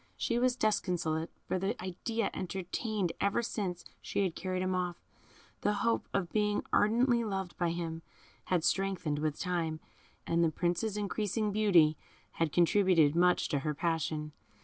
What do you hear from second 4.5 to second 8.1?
him off, the hope of being ardently loved by him,